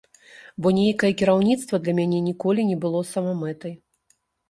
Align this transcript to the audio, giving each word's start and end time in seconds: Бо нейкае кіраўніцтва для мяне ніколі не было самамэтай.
Бо 0.65 0.71
нейкае 0.77 1.11
кіраўніцтва 1.19 1.81
для 1.85 1.93
мяне 2.01 2.25
ніколі 2.31 2.67
не 2.73 2.81
было 2.83 3.07
самамэтай. 3.15 3.81